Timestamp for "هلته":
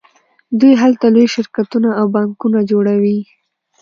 0.81-1.05